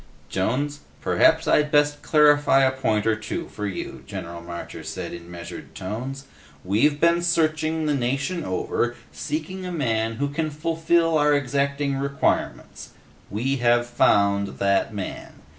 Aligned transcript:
"Jones, 0.29 0.79
perhaps 0.99 1.47
I'd 1.47 1.69
best 1.71 2.01
clarify 2.01 2.63
a 2.63 2.71
point 2.71 3.05
or 3.05 3.15
two 3.15 3.47
for 3.49 3.67
you," 3.67 4.03
General 4.07 4.41
Marcher 4.41 4.81
said 4.81 5.13
in 5.13 5.29
measured 5.29 5.75
tones. 5.75 6.25
"We've 6.65 6.99
been 6.99 7.21
searching 7.21 7.85
the 7.85 7.93
nation 7.93 8.43
over, 8.43 8.95
seeking 9.11 9.63
a 9.63 9.71
man 9.71 10.13
who 10.13 10.29
can 10.29 10.49
fulfill 10.49 11.19
our 11.19 11.35
exacting 11.35 11.97
requirements. 11.97 12.93
We 13.29 13.57
have 13.57 13.85
found 13.85 14.57
that 14.57 14.91
man. 14.91 15.33